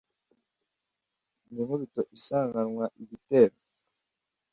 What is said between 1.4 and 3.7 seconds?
Ndi inkubito isanganwa igitero